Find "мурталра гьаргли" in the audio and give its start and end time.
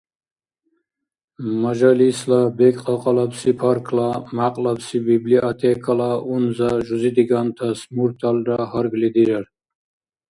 7.95-9.09